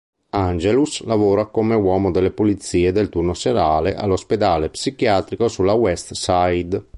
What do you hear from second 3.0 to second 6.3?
turno serale all'ospedale psichiatrico sulla West